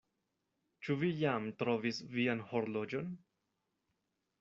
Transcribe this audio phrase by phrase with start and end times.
[0.87, 3.17] Ĉu vi jam trovis vian horloĝon?